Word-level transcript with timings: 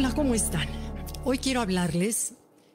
Hola, 0.00 0.14
¿cómo 0.14 0.34
están? 0.34 0.66
Hoy 1.24 1.36
quiero 1.36 1.60
hablarles 1.60 2.32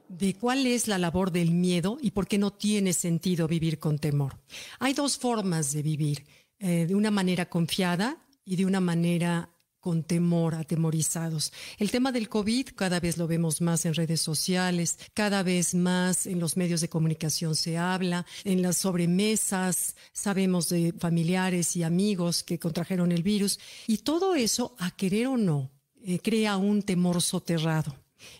de 0.09 0.35
cuál 0.35 0.67
es 0.67 0.87
la 0.87 0.99
labor 0.99 1.31
del 1.31 1.49
miedo 1.49 1.97
y 1.99 2.11
por 2.11 2.27
qué 2.27 2.37
no 2.37 2.53
tiene 2.53 2.93
sentido 2.93 3.47
vivir 3.47 3.79
con 3.79 3.97
temor. 3.97 4.37
Hay 4.77 4.93
dos 4.93 5.17
formas 5.17 5.73
de 5.73 5.81
vivir, 5.81 6.23
eh, 6.59 6.85
de 6.85 6.93
una 6.93 7.09
manera 7.09 7.49
confiada 7.49 8.19
y 8.45 8.57
de 8.57 8.67
una 8.67 8.79
manera 8.79 9.49
con 9.79 10.03
temor, 10.03 10.53
atemorizados. 10.53 11.51
El 11.79 11.89
tema 11.89 12.11
del 12.11 12.29
COVID 12.29 12.69
cada 12.75 12.99
vez 12.99 13.17
lo 13.17 13.25
vemos 13.25 13.59
más 13.59 13.87
en 13.87 13.95
redes 13.95 14.21
sociales, 14.21 14.99
cada 15.15 15.41
vez 15.41 15.73
más 15.73 16.27
en 16.27 16.39
los 16.39 16.57
medios 16.57 16.79
de 16.81 16.89
comunicación 16.89 17.55
se 17.55 17.79
habla, 17.79 18.27
en 18.43 18.61
las 18.61 18.77
sobremesas 18.77 19.95
sabemos 20.13 20.69
de 20.69 20.93
familiares 20.99 21.75
y 21.75 21.81
amigos 21.81 22.43
que 22.43 22.59
contrajeron 22.59 23.11
el 23.11 23.23
virus 23.23 23.59
y 23.87 23.97
todo 23.97 24.35
eso, 24.35 24.75
a 24.77 24.91
querer 24.91 25.25
o 25.25 25.37
no, 25.37 25.71
eh, 26.07 26.19
crea 26.19 26.57
un 26.57 26.83
temor 26.83 27.21
soterrado. 27.21 27.95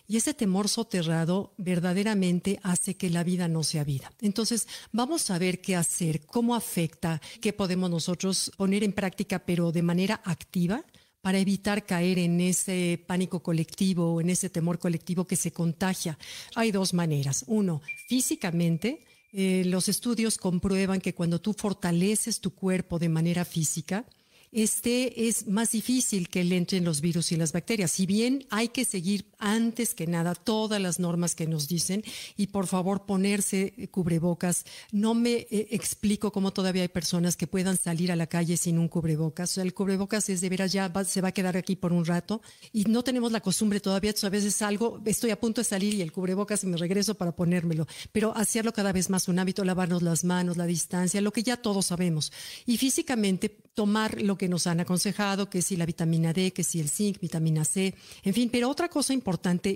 Y 0.06 0.16
ese 0.16 0.34
temor 0.34 0.68
soterrado 0.68 1.52
verdaderamente 1.58 2.60
hace 2.62 2.94
que 2.94 3.10
la 3.10 3.24
vida 3.24 3.48
no 3.48 3.62
sea 3.64 3.82
vida. 3.82 4.12
Entonces, 4.20 4.68
vamos 4.92 5.30
a 5.30 5.38
ver 5.38 5.60
qué 5.60 5.74
hacer, 5.74 6.24
cómo 6.26 6.54
afecta, 6.54 7.20
qué 7.40 7.52
podemos 7.52 7.90
nosotros 7.90 8.52
poner 8.56 8.84
en 8.84 8.92
práctica, 8.92 9.40
pero 9.40 9.72
de 9.72 9.82
manera 9.82 10.20
activa 10.24 10.84
para 11.20 11.40
evitar 11.40 11.84
caer 11.84 12.20
en 12.20 12.40
ese 12.40 13.02
pánico 13.04 13.42
colectivo 13.42 14.14
o 14.14 14.20
en 14.20 14.30
ese 14.30 14.48
temor 14.48 14.78
colectivo 14.78 15.26
que 15.26 15.34
se 15.34 15.50
contagia. 15.50 16.16
Hay 16.54 16.70
dos 16.70 16.94
maneras. 16.94 17.44
Uno, 17.48 17.82
físicamente, 18.06 19.04
eh, 19.32 19.64
los 19.66 19.88
estudios 19.88 20.38
comprueban 20.38 21.00
que 21.00 21.14
cuando 21.14 21.40
tú 21.40 21.52
fortaleces 21.52 22.40
tu 22.40 22.54
cuerpo 22.54 23.00
de 23.00 23.08
manera 23.08 23.44
física, 23.44 24.04
este 24.52 25.28
es 25.28 25.46
más 25.46 25.72
difícil 25.72 26.28
que 26.28 26.44
le 26.44 26.56
entren 26.56 26.84
los 26.84 27.00
virus 27.00 27.32
y 27.32 27.36
las 27.36 27.52
bacterias. 27.52 27.90
Si 27.90 28.06
bien 28.06 28.46
hay 28.50 28.68
que 28.68 28.84
seguir 28.84 29.26
antes 29.38 29.94
que 29.94 30.06
nada 30.06 30.34
todas 30.34 30.80
las 30.80 30.98
normas 30.98 31.34
que 31.34 31.46
nos 31.46 31.68
dicen 31.68 32.02
y 32.36 32.48
por 32.48 32.66
favor 32.66 33.06
ponerse 33.06 33.74
eh, 33.76 33.88
cubrebocas, 33.88 34.64
no 34.92 35.14
me 35.14 35.46
eh, 35.50 35.68
explico 35.70 36.32
cómo 36.32 36.52
todavía 36.52 36.82
hay 36.82 36.88
personas 36.88 37.36
que 37.36 37.46
puedan 37.46 37.76
salir 37.76 38.10
a 38.12 38.16
la 38.16 38.26
calle 38.26 38.56
sin 38.56 38.78
un 38.78 38.88
cubrebocas. 38.88 39.58
el 39.58 39.74
cubrebocas 39.74 40.28
es 40.28 40.40
de 40.40 40.48
veras 40.48 40.72
ya 40.72 40.92
se 41.04 41.20
va 41.20 41.28
a 41.28 41.32
quedar 41.32 41.56
aquí 41.56 41.76
por 41.76 41.92
un 41.92 42.04
rato 42.04 42.40
y 42.72 42.84
no 42.84 43.02
tenemos 43.02 43.32
la 43.32 43.40
costumbre 43.40 43.80
todavía. 43.80 44.14
a 44.22 44.28
veces 44.28 44.54
salgo, 44.54 45.00
estoy 45.04 45.30
a 45.30 45.40
punto 45.40 45.60
de 45.60 45.64
salir 45.64 45.94
y 45.94 46.02
el 46.02 46.12
cubrebocas 46.12 46.64
y 46.64 46.66
me 46.66 46.76
regreso 46.76 47.14
para 47.14 47.32
ponérmelo. 47.32 47.86
Pero 48.12 48.36
hacerlo 48.36 48.72
cada 48.72 48.92
vez 48.92 49.10
más 49.10 49.28
un 49.28 49.38
hábito, 49.38 49.64
lavarnos 49.64 50.02
las 50.02 50.24
manos, 50.24 50.56
la 50.56 50.66
distancia, 50.66 51.20
lo 51.20 51.32
que 51.32 51.42
ya 51.42 51.56
todos 51.56 51.86
sabemos. 51.86 52.32
Y 52.64 52.78
físicamente 52.78 53.48
tomar 53.74 54.22
lo 54.22 54.38
que 54.38 54.48
nos 54.48 54.66
han 54.66 54.80
aconsejado, 54.80 55.50
que 55.50 55.60
si 55.60 55.76
la 55.76 55.84
vitamina 55.84 56.32
D, 56.32 56.52
que 56.52 56.64
si 56.64 56.80
el 56.80 56.88
zinc, 56.88 57.20
vitamina 57.20 57.64
C, 57.64 57.94
en 58.22 58.32
fin. 58.32 58.48
Pero 58.50 58.70
otra 58.70 58.88
cosa 58.88 59.12
importante 59.12 59.25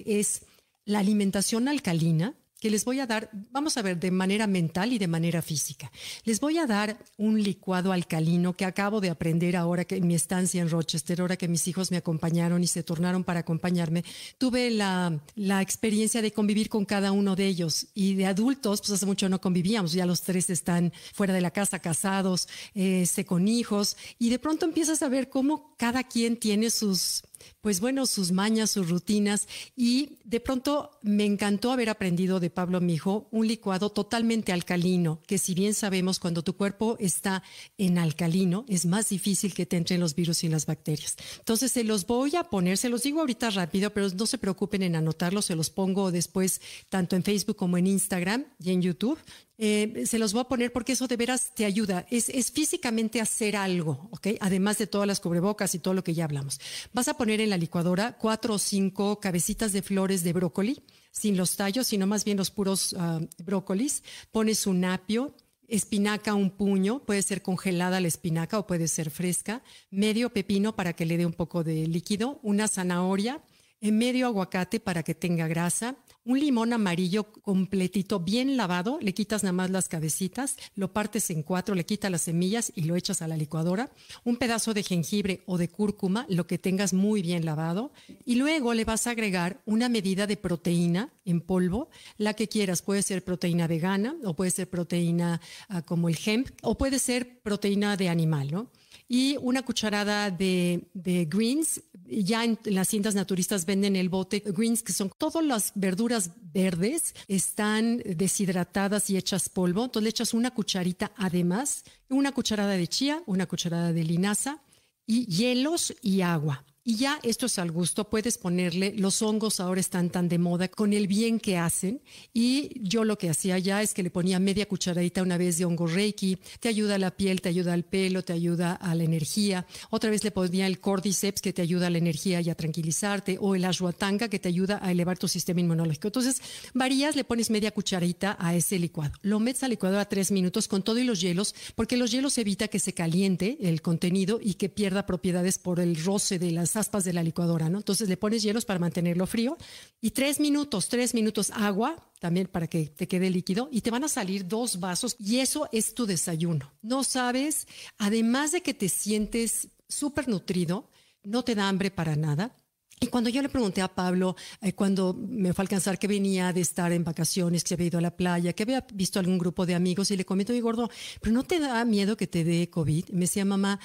es 0.06 0.43
la 0.84 0.98
alimentación 0.98 1.69
alcalina, 1.69 2.34
que 2.61 2.70
les 2.70 2.84
voy 2.84 3.01
a 3.01 3.06
dar, 3.06 3.31
vamos 3.51 3.79
a 3.79 3.83
ver, 3.83 3.98
de 3.98 4.11
manera 4.11 4.47
mental 4.47 4.92
y 4.92 4.98
de 4.98 5.09
manera 5.09 5.41
física. 5.41 5.91
Les 6.25 6.41
voy 6.41 6.59
a 6.59 6.67
dar 6.67 6.98
un 7.17 7.42
licuado 7.42 7.91
alcalino 7.91 8.53
que 8.53 8.67
acabo 8.67 9.01
de 9.01 9.09
aprender 9.09 9.57
ahora 9.57 9.87
que 9.87 9.97
en 9.97 10.07
mi 10.07 10.15
estancia 10.15 10.61
en 10.61 10.69
Rochester, 10.69 11.23
ahora 11.23 11.37
que 11.37 11.48
mis 11.48 11.67
hijos 11.69 11.91
me 11.91 11.97
acompañaron 11.97 12.62
y 12.62 12.67
se 12.67 12.83
tornaron 12.83 13.25
para 13.25 13.41
acompañarme, 13.41 14.05
tuve 14.37 14.70
la, 14.70 15.20
experiencia 15.62 16.20
de 16.20 16.33
convivir 16.33 16.69
con 16.69 16.85
cada 16.85 17.12
uno 17.12 17.35
de 17.35 17.47
ellos 17.47 17.87
y 17.95 18.14
de 18.14 18.27
adultos, 18.27 18.81
pues 18.81 18.92
hace 18.92 19.07
mucho 19.07 19.29
no 19.29 19.41
convivíamos, 19.41 19.92
ya 19.92 20.05
los 20.05 20.20
tres 20.20 20.51
están 20.51 20.92
fuera 21.14 21.33
de 21.33 21.41
la 21.41 21.51
casa, 21.51 21.79
casados, 21.79 22.47
eh, 22.75 23.07
con 23.27 23.48
hijos, 23.48 23.97
y 24.19 24.29
de 24.29 24.39
pronto 24.39 24.67
empiezas 24.67 25.03
a 25.03 25.09
ver 25.09 25.31
cómo 25.31 25.75
cada 25.79 26.05
quien 26.05 26.37
tiene 26.37 26.70
sus 26.70 27.23
pues 27.60 27.80
bueno, 27.80 28.06
sus 28.06 28.33
mañas, 28.33 28.70
sus 28.70 28.88
rutinas 28.88 29.48
y 29.77 30.19
de 30.24 30.41
pronto 30.41 30.91
me 31.02 31.24
encantó 31.24 31.72
haber 31.72 31.91
aprendido 31.91 32.41
de 32.41 32.50
Pablo 32.50 32.80
Mijo 32.80 33.28
un 33.30 33.46
licuado 33.46 33.90
totalmente 33.90 34.52
alcalino, 34.52 35.20
que 35.27 35.39
si 35.39 35.55
bien 35.55 35.74
sabemos 35.74 36.18
cuando 36.18 36.42
tu 36.42 36.56
cuerpo 36.56 36.96
está 36.98 37.42
en 37.79 37.98
alcalino 37.98 38.64
es 38.68 38.86
más 38.86 39.08
difícil 39.08 39.55
que 39.55 39.67
te 39.67 39.77
entren 39.77 40.00
los 40.00 40.14
virus 40.14 40.45
y 40.45 40.48
las 40.48 40.67
bacterias. 40.67 41.17
Entonces 41.39 41.73
se 41.73 41.84
los 41.84 42.06
voy 42.06 42.36
a 42.36 42.45
poner, 42.45 42.79
se 42.79 42.89
los 42.89 43.02
digo 43.02 43.20
ahorita 43.20 43.50
rápido, 43.50 43.90
pero 43.90 44.08
no 44.11 44.27
se 44.27 44.39
preocupen 44.39 44.83
en 44.83 44.96
anotarlos, 44.96 45.46
se 45.46 45.56
los 45.56 45.70
pongo 45.70 46.11
después 46.12 46.61
tanto 46.89 47.17
en 47.17 47.23
Facebook 47.23 47.56
como 47.56 47.79
en 47.79 47.86
Instagram 47.86 48.46
y 48.58 48.70
en 48.70 48.83
YouTube. 48.83 49.18
Eh, 49.63 50.05
se 50.07 50.19
los 50.19 50.33
voy 50.33 50.41
a 50.41 50.48
poner 50.48 50.73
porque 50.73 50.93
eso 50.93 51.07
de 51.07 51.19
veras 51.19 51.53
te 51.55 51.67
ayuda. 51.67 52.07
Es, 52.11 52.31
es, 52.31 52.51
físicamente 52.51 53.21
hacer 53.21 53.57
algo, 53.57 54.09
¿ok? 54.11 54.29
Además 54.41 54.79
de 54.79 54.87
todas 54.87 55.07
las 55.07 55.21
cubrebocas 55.21 55.75
y 55.75 55.79
todo 55.79 55.93
lo 55.93 56.03
que 56.03 56.15
ya 56.15 56.25
hablamos. 56.25 56.59
Vas 56.95 57.09
a 57.09 57.19
poner 57.19 57.43
en 57.43 57.51
la 57.51 57.59
licuadora 57.59 58.17
cuatro 58.19 58.55
o 58.55 58.59
cinco 58.59 59.21
cabecitas 59.21 59.75
de 59.75 59.83
flores 59.83 60.25
de 60.25 60.33
brócoli, 60.33 60.83
sin 61.11 61.37
los 61.37 61.57
tallos, 61.57 61.89
sino 61.89 62.07
más 62.07 62.25
bien 62.25 62.39
los 62.39 62.51
puros 62.51 62.95
uh, 62.95 63.29
brócolis. 63.45 64.03
Pones 64.33 64.67
un 64.67 64.83
apio, 64.87 65.37
espinaca 65.69 66.33
un 66.33 66.53
puño, 66.53 67.05
puede 67.05 67.21
ser 67.21 67.42
congelada 67.42 68.01
la 68.01 68.09
espinaca 68.09 68.59
o 68.59 68.67
puede 68.67 68.89
ser 68.89 69.11
fresca, 69.11 69.63
medio 69.91 70.31
pepino 70.31 70.75
para 70.75 70.95
que 70.95 71.05
le 71.05 71.19
dé 71.19 71.27
un 71.27 71.35
poco 71.35 71.65
de 71.65 71.87
líquido, 71.87 72.41
una 72.42 72.67
zanahoria, 72.67 73.42
en 73.83 73.98
medio 73.98 74.27
aguacate 74.27 74.81
para 74.81 75.03
que 75.03 75.15
tenga 75.15 75.48
grasa, 75.48 75.97
un 76.25 76.39
limón 76.39 76.73
amarillo 76.73 77.33
completito, 77.33 78.20
bien 78.20 78.57
lavado, 78.57 78.98
le 79.01 79.14
quitas 79.14 79.42
nada 79.42 79.53
más 79.53 79.70
las 79.70 79.89
cabecitas, 79.89 80.57
lo 80.75 80.92
partes 80.92 81.31
en 81.31 81.42
cuatro, 81.42 81.75
le 81.75 81.86
quitas 81.86 82.11
las 82.11 82.23
semillas 82.23 82.73
y 82.75 82.83
lo 82.83 82.97
echas 82.97 83.23
a 83.23 83.29
la 83.29 83.36
licuadora, 83.36 83.91
un 84.25 84.36
pedazo 84.36 84.75
de 84.75 84.83
jengibre 84.83 85.42
o 85.47 85.59
de 85.59 85.69
cúrcuma, 85.69 86.27
lo 86.29 86.47
que 86.47 86.59
tengas 86.59 86.92
muy 86.92 87.23
bien 87.23 87.45
lavado, 87.45 87.92
y 88.25 88.35
luego 88.35 88.75
le 88.75 88.85
vas 88.85 89.07
a 89.07 89.11
agregar 89.11 89.61
una 89.64 89.89
medida 89.89 90.27
de 90.27 90.36
proteína 90.36 91.11
en 91.25 91.41
polvo, 91.41 91.89
la 92.19 92.35
que 92.35 92.48
quieras, 92.48 92.83
puede 92.83 93.03
ser 93.03 93.25
proteína 93.25 93.67
vegana 93.67 94.17
o 94.25 94.35
puede 94.35 94.51
ser 94.51 94.69
proteína 94.69 95.41
uh, 95.69 95.83
como 95.83 96.09
el 96.09 96.19
hemp 96.25 96.48
o 96.63 96.77
puede 96.77 96.98
ser 96.98 97.41
proteína 97.41 97.97
de 97.97 98.09
animal, 98.09 98.51
¿no? 98.51 98.70
Y 99.13 99.37
una 99.41 99.63
cucharada 99.63 100.31
de, 100.31 100.87
greens. 101.29 101.83
Ya 102.05 102.45
en 102.45 102.57
las 102.65 102.89
tiendas 102.89 103.17
naturistas 103.17 103.67
venden 103.67 103.97
el 103.97 104.09
bote 104.09 104.39
greens, 104.39 104.85
que 104.85 104.93
son 104.93 105.11
todas 105.19 105.45
las 105.45 105.73
verduras 105.75 106.31
verdes, 106.55 107.17
están 107.27 107.98
deshidratadas 108.07 109.11
y 109.11 109.17
hechas 109.17 109.48
polvo. 109.48 109.87
Entonces 109.87 110.05
le 110.05 110.11
echas 110.11 110.33
una 110.33 110.53
cucharita 110.53 111.11
además, 111.17 111.83
una 112.09 112.31
cucharada 112.31 112.75
de 112.75 112.87
chía, 112.87 113.21
una 113.27 113.47
cucharada 113.47 113.93
de 113.93 114.05
linaza 114.05 114.63
y 115.07 115.27
hielos 115.27 115.92
y 116.03 116.21
agua. 116.21 116.65
Y 116.83 116.96
ya 116.96 117.20
esto 117.23 117.45
es 117.45 117.58
al 117.58 117.70
gusto, 117.70 118.08
puedes 118.08 118.39
ponerle, 118.39 118.95
los 118.96 119.20
hongos 119.20 119.61
ahora 119.61 119.83
están 119.83 120.08
tan 120.08 120.30
de 120.30 120.39
moda 120.39 120.68
con 120.68 120.95
el 120.95 121.08
bien 121.08 121.39
que 121.39 121.58
hacen. 121.58 122.01
Y 122.33 122.73
yo 122.80 123.05
lo 123.05 123.18
que 123.18 123.29
hacía 123.29 123.58
ya 123.58 123.83
es 123.83 123.92
que 123.92 124.02
le 124.02 124.11
ponía 124.11 124.39
media 124.39 124.67
cucharadita 124.67 125.20
una 125.23 125.36
vez 125.36 125.58
de 125.58 125.67
hongo 125.67 125.86
reiki, 125.86 126.39
te 126.58 126.70
ayuda 126.70 126.95
a 126.95 126.98
la 126.98 127.11
piel, 127.11 127.42
te 127.42 127.51
ayuda 127.51 127.74
al 127.74 127.85
pelo, 127.85 128.23
te 128.23 128.32
ayuda 128.32 128.73
a 128.73 128.94
la 128.94 129.05
energía. 129.05 129.67
Otra 129.91 130.08
vez 130.08 130.25
le 130.25 130.31
ponía 130.31 130.67
el 130.67 130.81
cordyceps 130.81 131.43
que 131.43 131.52
te 131.52 131.61
ayuda 131.61 131.88
a 131.88 131.91
la 131.91 131.99
energía 131.99 132.41
y 132.41 132.49
a 132.49 132.55
tranquilizarte, 132.55 133.37
o 133.38 133.55
el 133.55 133.67
ashwatanga 133.67 134.29
que 134.29 134.38
te 134.38 134.49
ayuda 134.49 134.81
a 134.82 134.91
elevar 134.91 135.19
tu 135.19 135.29
sistema 135.29 135.61
inmunológico. 135.61 136.08
Entonces, 136.08 136.41
varías, 136.73 137.14
le 137.14 137.25
pones 137.25 137.50
media 137.50 137.73
cucharadita 137.73 138.38
a 138.41 138.55
ese 138.55 138.79
licuado. 138.79 139.12
Lo 139.20 139.38
metes 139.38 139.64
al 139.64 139.70
licuado 139.70 139.99
a 139.99 140.06
tres 140.06 140.31
minutos 140.31 140.67
con 140.67 140.82
todo 140.82 140.99
y 140.99 141.05
los 141.05 141.20
hielos, 141.20 141.55
porque 141.75 141.99
los 141.99 142.11
hielos 142.11 142.38
evita 142.38 142.69
que 142.69 142.79
se 142.79 142.94
caliente 142.94 143.58
el 143.61 143.82
contenido 143.82 144.41
y 144.43 144.55
que 144.55 144.70
pierda 144.70 145.05
propiedades 145.05 145.58
por 145.58 145.79
el 145.79 146.02
roce 146.02 146.38
de 146.38 146.52
las 146.52 146.69
aspas 146.76 147.05
de 147.05 147.12
la 147.12 147.23
licuadora, 147.23 147.69
¿no? 147.69 147.79
Entonces 147.79 148.08
le 148.08 148.17
pones 148.17 148.43
hielos 148.43 148.64
para 148.64 148.79
mantenerlo 148.79 149.26
frío 149.26 149.56
y 150.00 150.11
tres 150.11 150.41
minutos, 150.41 150.88
tres 150.88 151.14
minutos 151.14 151.50
agua 151.50 151.97
también 152.19 152.47
para 152.47 152.67
que 152.67 152.87
te 152.87 153.08
quede 153.08 153.31
líquido 153.31 153.69
y 153.73 153.81
te 153.81 153.91
van 153.91 154.05
a 154.05 154.08
salir 154.08 154.47
dos 154.47 154.81
vasos 154.81 155.17
y 155.19 155.38
eso 155.38 155.69
es 155.73 155.94
tu 155.94 156.06
desayuno. 156.06 156.73
No 156.82 157.05
sabes, 157.05 157.67
además 157.99 158.53
de 158.53 158.62
que 158.62 158.75
te 158.75 158.88
sientes 158.88 159.69
súper 159.88 160.29
nutrido, 160.29 160.91
no 161.23 161.43
te 161.43 161.55
da 161.55 161.69
hambre 161.69 161.91
para 161.91 162.17
nada. 162.17 162.55
Y 163.03 163.06
cuando 163.06 163.31
yo 163.31 163.41
le 163.41 163.49
pregunté 163.49 163.81
a 163.81 163.89
Pablo, 163.89 164.37
eh, 164.61 164.75
cuando 164.75 165.15
me 165.15 165.55
fue 165.55 165.62
a 165.62 165.65
alcanzar 165.65 165.99
que 165.99 166.06
venía 166.06 166.53
de 166.53 166.61
estar 166.61 166.93
en 166.93 167.03
vacaciones, 167.03 167.65
que 167.65 167.69
se 167.69 167.75
había 167.75 167.87
ido 167.87 167.99
a 167.99 168.03
la 168.03 168.15
playa, 168.15 168.53
que 168.53 168.62
había 168.62 168.87
visto 168.93 169.19
algún 169.19 169.39
grupo 169.39 169.65
de 169.65 169.75
amigos 169.75 170.11
y 170.11 170.19
le 170.19 170.27
comento, 170.27 170.53
mi 170.53 170.61
gordo, 170.61 170.91
pero 171.23 171.35
no 171.35 171.43
te 171.43 171.59
da 171.59 171.83
miedo 171.87 172.19
que 172.19 172.27
te 172.27 172.44
dé 172.44 172.69
COVID. 172.69 173.09
me 173.09 173.21
decía, 173.21 173.47
mamá, 173.47 173.81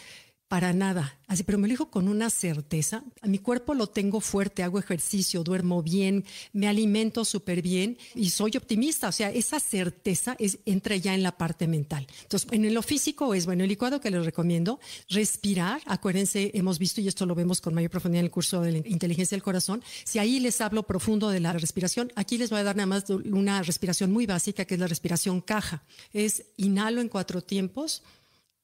para 0.48 0.74
nada. 0.74 1.18
Así, 1.28 1.44
pero 1.44 1.58
me 1.58 1.68
lo 1.68 1.72
dijo 1.72 1.90
con 1.90 2.08
una 2.08 2.30
certeza. 2.30 3.04
Mi 3.24 3.40
cuerpo 3.40 3.74
lo 3.74 3.88
tengo 3.88 4.22
fuerte, 4.22 4.62
hago 4.62 4.78
ejercicio, 4.78 5.44
duermo 5.44 5.82
bien, 5.82 6.24
me 6.54 6.68
alimento 6.68 7.26
súper 7.26 7.64
bien 7.64 7.98
y 8.14 8.30
soy 8.30 8.52
optimista. 8.56 9.08
O 9.08 9.12
sea, 9.12 9.32
esa 9.32 9.60
certeza 9.60 10.36
es, 10.38 10.60
entra 10.66 10.96
ya 10.98 11.16
en 11.16 11.24
la 11.24 11.36
parte 11.36 11.68
mental. 11.68 12.06
Entonces, 12.22 12.48
en 12.52 12.72
lo 12.74 12.84
físico 12.84 13.34
es, 13.34 13.48
bueno, 13.48 13.64
el 13.64 13.70
licuado 13.70 14.00
que 14.00 14.12
les 14.12 14.24
recomiendo, 14.24 14.80
respirar. 15.10 15.82
Acuérdense, 15.86 16.52
hemos 16.54 16.78
visto, 16.78 17.02
y 17.02 17.08
esto 17.08 17.26
lo 17.26 17.34
vemos 17.34 17.60
con 17.60 17.74
mayor 17.74 17.90
profundidad 17.90 18.20
en 18.20 18.26
el 18.26 18.32
curso 18.32 18.62
de 18.62 18.72
la 18.72 18.88
inteligencia 18.88 19.36
del 19.36 19.44
corazón. 19.44 19.84
Si 20.04 20.20
ahí 20.20 20.40
les 20.40 20.62
hablo 20.62 20.84
profundo 20.84 21.30
de 21.30 21.40
la 21.40 21.54
respiración, 21.54 22.14
aquí 22.16 22.38
les 22.38 22.52
voy 22.52 22.60
a 22.60 22.64
dar 22.64 22.76
nada 22.76 22.88
más 22.88 23.10
una 23.10 23.64
respiración 23.64 24.12
muy 24.12 24.28
básica, 24.28 24.66
que 24.66 24.76
es 24.76 24.80
la 24.80 24.88
respiración 24.88 25.42
caja. 25.42 25.84
Es 26.14 26.46
inhalo 26.58 27.02
en 27.02 27.10
cuatro 27.10 27.42
tiempos 27.42 28.04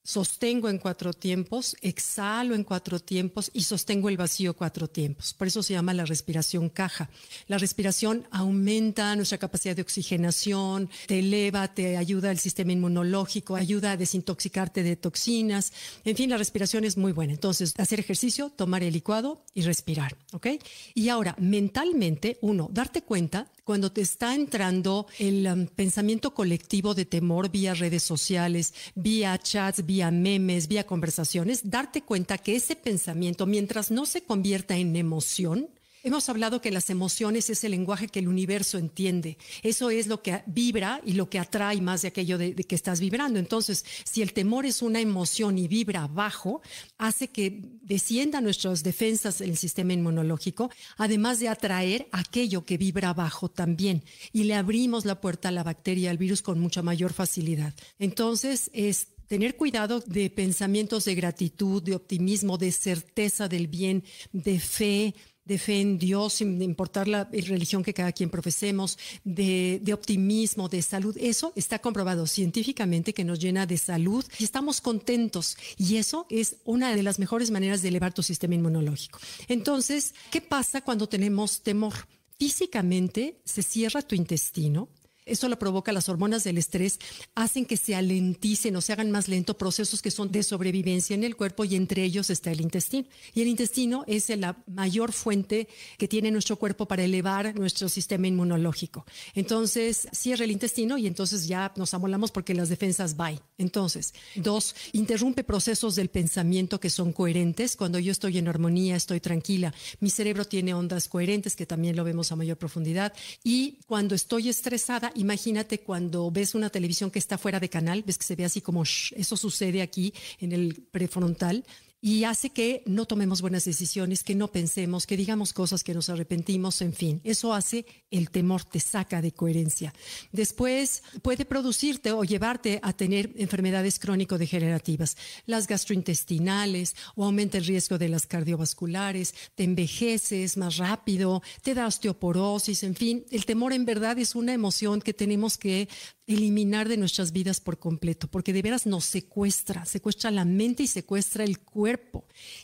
sostengo 0.03 0.69
en 0.69 0.77
cuatro 0.77 1.13
tiempos, 1.13 1.75
exhalo 1.81 2.55
en 2.55 2.63
cuatro 2.63 2.99
tiempos 2.99 3.51
y 3.53 3.63
sostengo 3.63 4.09
el 4.09 4.17
vacío 4.17 4.55
cuatro 4.55 4.87
tiempos. 4.87 5.33
Por 5.33 5.47
eso 5.47 5.61
se 5.61 5.73
llama 5.73 5.93
la 5.93 6.05
respiración 6.05 6.69
caja. 6.69 7.09
La 7.47 7.57
respiración 7.57 8.27
aumenta 8.31 9.15
nuestra 9.15 9.37
capacidad 9.37 9.75
de 9.75 9.81
oxigenación, 9.81 10.89
te 11.07 11.19
eleva, 11.19 11.73
te 11.73 11.97
ayuda 11.97 12.31
al 12.31 12.39
sistema 12.39 12.71
inmunológico, 12.71 13.55
ayuda 13.55 13.91
a 13.91 13.97
desintoxicarte 13.97 14.83
de 14.83 14.95
toxinas. 14.95 15.71
En 16.03 16.15
fin, 16.15 16.29
la 16.29 16.37
respiración 16.37 16.83
es 16.83 16.97
muy 16.97 17.11
buena. 17.11 17.33
Entonces, 17.33 17.73
hacer 17.77 17.99
ejercicio, 17.99 18.49
tomar 18.49 18.83
el 18.83 18.93
licuado 18.93 19.43
y 19.53 19.61
respirar, 19.61 20.17
¿ok? 20.33 20.47
Y 20.95 21.09
ahora, 21.09 21.35
mentalmente, 21.39 22.37
uno, 22.41 22.69
darte 22.71 23.03
cuenta 23.03 23.51
cuando 23.63 23.91
te 23.91 24.01
está 24.01 24.35
entrando 24.35 25.07
el 25.19 25.47
um, 25.47 25.65
pensamiento 25.67 26.33
colectivo 26.33 26.93
de 26.93 27.05
temor 27.05 27.49
vía 27.49 27.73
redes 27.73 28.03
sociales, 28.03 28.73
vía 28.95 29.37
chats, 29.37 29.85
vía 29.91 30.09
memes, 30.09 30.69
vía 30.69 30.85
conversaciones, 30.85 31.69
darte 31.69 32.01
cuenta 32.01 32.37
que 32.37 32.55
ese 32.55 32.77
pensamiento, 32.77 33.45
mientras 33.45 33.91
no 33.91 34.05
se 34.05 34.23
convierta 34.23 34.77
en 34.77 34.95
emoción, 34.95 35.67
Hemos 36.03 36.29
hablado 36.29 36.61
que 36.61 36.71
las 36.71 36.89
emociones 36.89 37.51
es 37.51 37.63
el 37.63 37.71
lenguaje 37.71 38.07
que 38.07 38.17
el 38.17 38.27
universo 38.27 38.79
entiende. 38.79 39.37
Eso 39.61 39.91
es 39.91 40.07
lo 40.07 40.23
que 40.23 40.41
vibra 40.47 40.99
y 41.05 41.13
lo 41.13 41.29
que 41.29 41.37
atrae 41.37 41.79
más 41.79 42.01
de 42.01 42.07
aquello 42.07 42.39
de, 42.39 42.55
que 42.55 42.73
estás 42.73 42.99
vibrando. 42.99 43.37
Entonces, 43.37 43.85
si 44.03 44.23
el 44.23 44.33
temor 44.33 44.65
es 44.65 44.81
una 44.81 44.99
emoción 44.99 45.59
y 45.59 45.67
vibra 45.67 46.07
bajo, 46.07 46.63
hace 46.97 47.27
que 47.27 47.61
descienda 47.83 48.41
nuestras 48.41 48.81
defensas 48.81 49.41
en 49.41 49.51
el 49.51 49.57
sistema 49.57 49.93
inmunológico, 49.93 50.71
además 50.97 51.39
de 51.39 51.49
atraer 51.49 52.07
aquello 52.11 52.65
que 52.65 52.79
vibra 52.79 53.13
bajo 53.13 53.47
también. 53.49 54.03
Y 54.33 54.45
le 54.45 54.55
abrimos 54.55 55.05
la 55.05 55.21
puerta 55.21 55.49
a 55.49 55.51
la 55.51 55.61
bacteria, 55.61 56.09
al 56.09 56.17
virus 56.17 56.41
con 56.41 56.59
mucha 56.59 56.81
mayor 56.81 57.13
facilidad. 57.13 57.75
Entonces, 57.99 58.71
es 58.73 59.09
tener 59.31 59.55
cuidado 59.55 60.01
de 60.01 60.29
pensamientos 60.29 61.05
de 61.05 61.15
gratitud, 61.15 61.81
de 61.81 61.95
optimismo, 61.95 62.57
de 62.57 62.69
certeza 62.73 63.47
del 63.47 63.69
bien, 63.69 64.03
de 64.33 64.59
fe, 64.59 65.15
de 65.45 65.57
fe 65.57 65.79
en 65.79 65.97
Dios, 65.97 66.33
sin 66.33 66.61
importar 66.61 67.07
la 67.07 67.23
religión 67.31 67.81
que 67.81 67.93
cada 67.93 68.11
quien 68.11 68.29
profesemos, 68.29 68.99
de, 69.23 69.81
optimismo, 69.93 70.67
de 70.67 70.81
salud. 70.81 71.15
Eso 71.17 71.53
está 71.55 71.79
comprobado 71.79 72.27
científicamente 72.27 73.13
que 73.13 73.23
nos 73.23 73.39
llena 73.39 73.65
de 73.65 73.77
salud 73.77 74.25
y 74.37 74.43
estamos 74.43 74.81
contentos. 74.81 75.55
Y 75.77 75.95
eso 75.95 76.25
es 76.29 76.57
una 76.65 76.93
de 76.93 77.01
las 77.01 77.17
mejores 77.17 77.51
maneras 77.51 77.81
de 77.81 77.87
elevar 77.87 78.13
tu 78.13 78.23
sistema 78.23 78.55
inmunológico. 78.55 79.17
Entonces, 79.47 80.13
¿qué 80.29 80.41
pasa 80.41 80.81
cuando 80.81 81.07
tenemos 81.07 81.61
temor? 81.61 81.93
Físicamente 82.37 83.39
se 83.45 83.63
cierra 83.63 84.01
tu 84.01 84.13
intestino, 84.13 84.89
eso 85.31 85.49
lo 85.49 85.57
provoca 85.57 85.91
las 85.91 86.09
hormonas 86.09 86.43
del 86.43 86.57
estrés, 86.57 86.99
hacen 87.35 87.65
que 87.65 87.77
se 87.77 87.95
alenticen 87.95 88.75
o 88.75 88.81
se 88.81 88.93
hagan 88.93 89.11
más 89.11 89.27
lento 89.27 89.57
procesos 89.57 90.01
que 90.01 90.11
son 90.11 90.31
de 90.31 90.43
sobrevivencia 90.43 91.13
en 91.13 91.23
el 91.23 91.35
cuerpo 91.35 91.65
y 91.65 91.75
entre 91.75 92.03
ellos 92.03 92.29
está 92.29 92.51
el 92.51 92.61
intestino. 92.61 93.07
Y 93.33 93.41
el 93.41 93.47
intestino 93.47 94.03
es 94.07 94.29
la 94.29 94.57
mayor 94.67 95.11
fuente 95.11 95.67
que 95.97 96.07
tiene 96.07 96.31
nuestro 96.31 96.57
cuerpo 96.57 96.87
para 96.87 97.03
elevar 97.03 97.55
nuestro 97.55 97.89
sistema 97.89 98.27
inmunológico. 98.27 99.05
Entonces, 99.33 100.07
cierra 100.11 100.45
el 100.45 100.51
intestino 100.51 100.97
y 100.97 101.07
entonces 101.07 101.47
ya 101.47 101.71
nos 101.75 101.93
amolamos 101.93 102.31
porque 102.31 102.53
las 102.53 102.69
defensas 102.69 103.15
van. 103.15 103.39
Entonces, 103.57 104.13
dos, 104.35 104.75
interrumpe 104.93 105.43
procesos 105.43 105.95
del 105.95 106.09
pensamiento 106.09 106.79
que 106.79 106.89
son 106.89 107.13
coherentes. 107.13 107.75
Cuando 107.75 107.99
yo 107.99 108.11
estoy 108.11 108.37
en 108.37 108.47
armonía, 108.47 108.95
estoy 108.95 109.19
tranquila. 109.19 109.73
Mi 109.99 110.09
cerebro 110.09 110.45
tiene 110.45 110.73
ondas 110.73 111.07
coherentes, 111.07 111.55
que 111.55 111.65
también 111.65 111.95
lo 111.95 112.03
vemos 112.03 112.31
a 112.31 112.35
mayor 112.35 112.57
profundidad. 112.57 113.13
Y 113.43 113.79
cuando 113.87 114.15
estoy 114.15 114.49
estresada, 114.49 115.11
imagínate 115.21 115.79
cuando 115.79 116.29
ves 116.31 116.55
una 116.55 116.69
televisión 116.69 117.11
que 117.11 117.19
está 117.19 117.37
fuera 117.37 117.59
de 117.59 117.69
canal, 117.69 118.03
ves 118.03 118.17
que 118.17 118.25
se 118.25 118.35
ve 118.35 118.45
así 118.45 118.61
como 118.61 118.83
eso 118.83 119.37
sucede 119.37 119.81
aquí 119.81 120.13
en 120.39 120.51
el 120.51 120.83
prefrontal 120.91 121.63
y 122.01 122.23
hace 122.23 122.49
que 122.49 122.81
no 122.87 123.05
tomemos 123.05 123.41
buenas 123.41 123.63
decisiones, 123.63 124.23
que 124.23 124.33
no 124.33 124.51
pensemos, 124.51 125.05
que 125.05 125.15
digamos 125.15 125.53
cosas 125.53 125.83
que 125.83 125.93
nos 125.93 126.09
arrepentimos, 126.09 126.81
en 126.81 126.93
fin, 126.93 127.21
eso 127.23 127.53
hace 127.53 127.85
el 128.09 128.31
temor, 128.31 128.63
te 128.63 128.79
saca 128.79 129.21
de 129.21 129.31
coherencia. 129.31 129.93
Después 130.31 131.03
puede 131.21 131.45
producirte 131.45 132.11
o 132.11 132.23
llevarte 132.23 132.79
a 132.81 132.93
tener 132.93 133.31
enfermedades 133.37 133.99
crónico-degenerativas, 133.99 135.15
las 135.45 135.67
gastrointestinales 135.67 136.95
o 137.15 137.23
aumenta 137.23 137.59
el 137.59 137.65
riesgo 137.65 137.99
de 137.99 138.09
las 138.09 138.25
cardiovasculares, 138.25 139.35
te 139.53 139.63
envejeces 139.63 140.57
más 140.57 140.77
rápido, 140.77 141.43
te 141.61 141.75
da 141.75 141.85
osteoporosis, 141.85 142.81
en 142.81 142.95
fin, 142.95 143.25
el 143.29 143.45
temor 143.45 143.73
en 143.73 143.85
verdad 143.85 144.17
es 144.17 144.33
una 144.33 144.53
emoción 144.53 145.01
que 145.01 145.13
tenemos 145.13 145.57
que 145.57 145.87
eliminar 146.25 146.87
de 146.87 146.97
nuestras 146.97 147.31
vidas 147.31 147.59
por 147.59 147.77
completo, 147.77 148.27
porque 148.27 148.53
de 148.53 148.61
veras 148.61 148.85
nos 148.85 149.05
secuestra, 149.05 149.85
secuestra 149.85 150.31
la 150.31 150.45
mente 150.45 150.83
y 150.83 150.87
secuestra 150.87 151.43
el 151.43 151.59
cuerpo. 151.59 151.90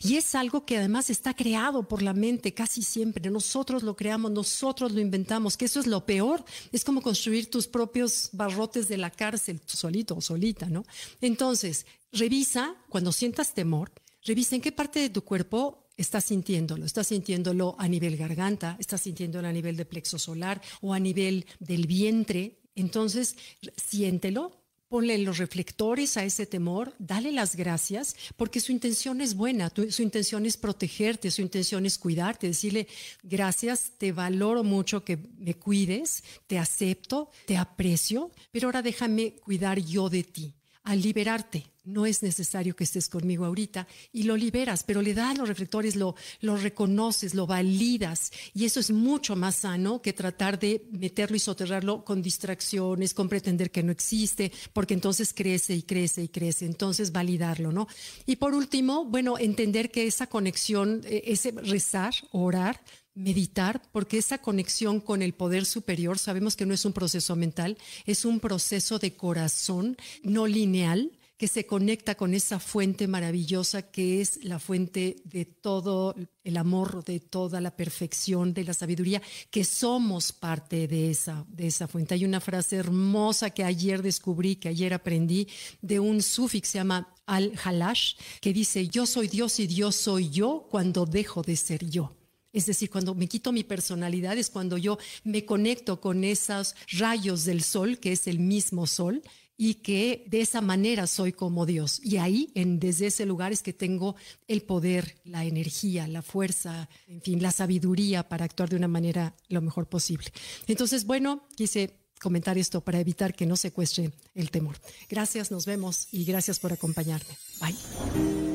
Y 0.00 0.16
es 0.16 0.34
algo 0.34 0.64
que 0.64 0.78
además 0.78 1.10
está 1.10 1.34
creado 1.34 1.86
por 1.86 2.02
la 2.02 2.12
mente 2.12 2.54
casi 2.54 2.82
siempre. 2.82 3.30
Nosotros 3.30 3.82
lo 3.82 3.96
creamos, 3.96 4.30
nosotros 4.30 4.92
lo 4.92 5.00
inventamos, 5.00 5.56
que 5.56 5.64
eso 5.64 5.80
es 5.80 5.86
lo 5.86 6.04
peor. 6.06 6.44
Es 6.72 6.84
como 6.84 7.02
construir 7.02 7.50
tus 7.50 7.66
propios 7.66 8.30
barrotes 8.32 8.88
de 8.88 8.96
la 8.96 9.10
cárcel, 9.10 9.60
solito 9.66 10.16
o 10.16 10.20
solita, 10.20 10.66
¿no? 10.66 10.84
Entonces, 11.20 11.86
revisa 12.12 12.74
cuando 12.88 13.12
sientas 13.12 13.54
temor, 13.54 13.92
revisa 14.24 14.54
en 14.54 14.62
qué 14.62 14.72
parte 14.72 15.00
de 15.00 15.10
tu 15.10 15.22
cuerpo 15.22 15.88
estás 15.96 16.26
sintiéndolo. 16.26 16.84
Estás 16.84 17.08
sintiéndolo 17.08 17.74
a 17.78 17.88
nivel 17.88 18.16
garganta, 18.16 18.76
estás 18.78 19.02
sintiéndolo 19.02 19.48
a 19.48 19.52
nivel 19.52 19.76
de 19.76 19.84
plexo 19.84 20.18
solar 20.18 20.62
o 20.80 20.94
a 20.94 21.00
nivel 21.00 21.46
del 21.58 21.86
vientre, 21.86 22.58
entonces, 22.78 23.36
siéntelo, 23.76 24.57
ponle 24.88 25.18
los 25.18 25.38
reflectores 25.38 26.16
a 26.16 26.24
ese 26.24 26.46
temor, 26.46 26.94
dale 26.98 27.32
las 27.32 27.56
gracias, 27.56 28.16
porque 28.36 28.60
su 28.60 28.72
intención 28.72 29.20
es 29.20 29.34
buena, 29.34 29.72
su 29.90 30.02
intención 30.02 30.46
es 30.46 30.56
protegerte, 30.56 31.30
su 31.30 31.42
intención 31.42 31.86
es 31.86 31.98
cuidarte, 31.98 32.46
decirle 32.46 32.88
gracias, 33.22 33.92
te 33.98 34.12
valoro 34.12 34.64
mucho 34.64 35.04
que 35.04 35.18
me 35.38 35.54
cuides, 35.54 36.24
te 36.46 36.58
acepto, 36.58 37.30
te 37.46 37.56
aprecio, 37.56 38.30
pero 38.50 38.68
ahora 38.68 38.82
déjame 38.82 39.34
cuidar 39.36 39.78
yo 39.78 40.08
de 40.08 40.24
ti 40.24 40.54
al 40.84 41.02
liberarte. 41.02 41.66
No 41.88 42.06
es 42.06 42.22
necesario 42.22 42.76
que 42.76 42.84
estés 42.84 43.08
conmigo 43.08 43.44
ahorita 43.44 43.86
y 44.12 44.24
lo 44.24 44.36
liberas, 44.36 44.82
pero 44.82 45.00
le 45.00 45.14
das 45.14 45.38
los 45.38 45.48
reflectores, 45.48 45.96
lo, 45.96 46.14
lo 46.40 46.56
reconoces, 46.56 47.34
lo 47.34 47.46
validas 47.46 48.30
y 48.54 48.64
eso 48.64 48.78
es 48.78 48.90
mucho 48.90 49.36
más 49.36 49.56
sano 49.56 50.02
que 50.02 50.12
tratar 50.12 50.58
de 50.58 50.86
meterlo 50.90 51.36
y 51.36 51.40
soterrarlo 51.40 52.04
con 52.04 52.20
distracciones, 52.22 53.14
con 53.14 53.28
pretender 53.28 53.70
que 53.70 53.82
no 53.82 53.92
existe, 53.92 54.52
porque 54.72 54.94
entonces 54.94 55.32
crece 55.32 55.74
y 55.74 55.82
crece 55.82 56.22
y 56.22 56.28
crece. 56.28 56.66
Entonces 56.66 57.12
validarlo, 57.12 57.72
¿no? 57.72 57.88
Y 58.26 58.36
por 58.36 58.54
último, 58.54 59.04
bueno, 59.04 59.38
entender 59.38 59.90
que 59.90 60.06
esa 60.06 60.26
conexión, 60.26 61.00
e, 61.04 61.22
ese 61.26 61.52
rezar, 61.52 62.14
orar, 62.32 62.80
meditar, 63.18 63.82
porque 63.90 64.18
esa 64.18 64.38
conexión 64.38 65.00
con 65.00 65.22
el 65.22 65.34
poder 65.34 65.64
superior, 65.66 66.18
sabemos 66.18 66.54
que 66.54 66.66
no 66.66 66.74
es 66.74 66.84
un 66.84 66.92
proceso 66.92 67.34
mental, 67.34 67.76
es 68.06 68.24
un 68.24 68.38
proceso 68.38 68.98
de 68.98 69.16
corazón 69.16 69.96
no 70.22 70.46
lineal 70.46 71.17
que 71.38 71.46
se 71.46 71.66
conecta 71.66 72.16
con 72.16 72.34
esa 72.34 72.58
fuente 72.58 73.06
maravillosa 73.06 73.82
que 73.82 74.20
es 74.20 74.44
la 74.44 74.58
fuente 74.58 75.22
de 75.24 75.44
todo 75.44 76.16
el 76.42 76.56
amor, 76.56 77.04
de 77.04 77.20
toda 77.20 77.60
la 77.60 77.76
perfección, 77.76 78.52
de 78.52 78.64
la 78.64 78.74
sabiduría, 78.74 79.22
que 79.48 79.62
somos 79.62 80.32
parte 80.32 80.88
de 80.88 81.10
esa, 81.10 81.46
de 81.48 81.68
esa 81.68 81.86
fuente. 81.86 82.14
Hay 82.14 82.24
una 82.24 82.40
frase 82.40 82.76
hermosa 82.76 83.50
que 83.50 83.62
ayer 83.62 84.02
descubrí, 84.02 84.56
que 84.56 84.68
ayer 84.68 84.92
aprendí, 84.92 85.46
de 85.80 86.00
un 86.00 86.22
sufi 86.22 86.60
que 86.60 86.66
se 86.66 86.78
llama 86.78 87.14
Al-Halash, 87.26 88.16
que 88.40 88.52
dice, 88.52 88.88
yo 88.88 89.06
soy 89.06 89.28
Dios 89.28 89.60
y 89.60 89.68
Dios 89.68 89.94
soy 89.94 90.30
yo 90.30 90.66
cuando 90.68 91.06
dejo 91.06 91.42
de 91.42 91.54
ser 91.54 91.88
yo. 91.88 92.16
Es 92.52 92.66
decir, 92.66 92.90
cuando 92.90 93.14
me 93.14 93.28
quito 93.28 93.52
mi 93.52 93.62
personalidad 93.62 94.36
es 94.36 94.50
cuando 94.50 94.76
yo 94.76 94.98
me 95.22 95.44
conecto 95.44 96.00
con 96.00 96.24
esos 96.24 96.74
rayos 96.98 97.44
del 97.44 97.62
sol, 97.62 97.98
que 97.98 98.10
es 98.10 98.26
el 98.26 98.40
mismo 98.40 98.88
sol, 98.88 99.22
y 99.60 99.74
que 99.74 100.24
de 100.28 100.40
esa 100.40 100.60
manera 100.60 101.06
soy 101.06 101.32
como 101.32 101.66
Dios. 101.66 102.00
Y 102.02 102.16
ahí, 102.16 102.50
en, 102.54 102.78
desde 102.78 103.08
ese 103.08 103.26
lugar, 103.26 103.52
es 103.52 103.62
que 103.62 103.72
tengo 103.72 104.14
el 104.46 104.62
poder, 104.62 105.16
la 105.24 105.44
energía, 105.44 106.06
la 106.06 106.22
fuerza, 106.22 106.88
en 107.08 107.20
fin, 107.20 107.42
la 107.42 107.50
sabiduría 107.50 108.28
para 108.28 108.44
actuar 108.44 108.70
de 108.70 108.76
una 108.76 108.88
manera 108.88 109.34
lo 109.48 109.60
mejor 109.60 109.88
posible. 109.88 110.28
Entonces, 110.68 111.04
bueno, 111.04 111.48
quise 111.56 111.98
comentar 112.20 112.56
esto 112.56 112.80
para 112.80 113.00
evitar 113.00 113.34
que 113.34 113.46
no 113.46 113.56
secuestre 113.56 114.12
el 114.34 114.50
temor. 114.50 114.76
Gracias, 115.08 115.50
nos 115.50 115.66
vemos 115.66 116.06
y 116.12 116.24
gracias 116.24 116.60
por 116.60 116.72
acompañarme. 116.72 117.36
Bye. 117.60 118.47